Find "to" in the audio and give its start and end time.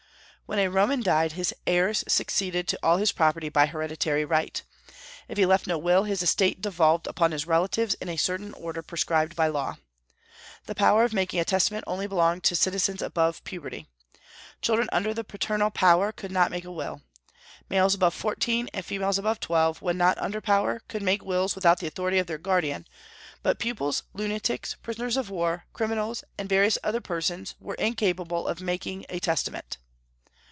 2.67-2.79, 12.43-12.57